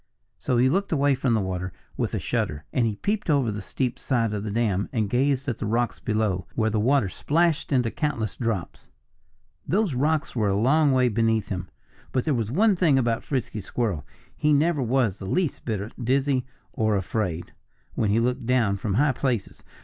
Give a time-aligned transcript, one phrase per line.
[0.39, 2.65] So he looked away from the water with a shudder.
[2.73, 5.99] And he peeped over the steep side of the dam and gazed at the rocks
[5.99, 8.87] below, where the water splashed into countless drops.
[9.67, 11.69] Those rocks were a long way beneath him.
[12.13, 14.03] But there was one thing about Frisky Squirrel
[14.35, 17.53] he never was the least bit dizzy, or afraid,
[17.93, 19.61] when he looked down from high places.